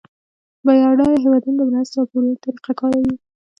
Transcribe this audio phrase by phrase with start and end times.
[0.65, 3.15] بډایه هیوادونه د مرستو او پورونو طریقه کاروي